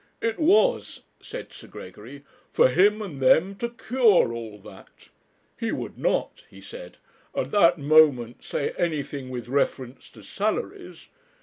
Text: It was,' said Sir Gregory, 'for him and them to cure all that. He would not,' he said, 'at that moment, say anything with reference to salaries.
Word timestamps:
It 0.19 0.39
was,' 0.39 1.01
said 1.21 1.53
Sir 1.53 1.67
Gregory, 1.67 2.23
'for 2.51 2.69
him 2.69 3.03
and 3.03 3.21
them 3.21 3.53
to 3.57 3.69
cure 3.69 4.33
all 4.33 4.57
that. 4.61 5.09
He 5.55 5.71
would 5.71 5.95
not,' 5.95 6.43
he 6.49 6.59
said, 6.59 6.97
'at 7.35 7.51
that 7.51 7.77
moment, 7.77 8.43
say 8.43 8.71
anything 8.79 9.29
with 9.29 9.47
reference 9.47 10.09
to 10.09 10.23
salaries. 10.23 11.09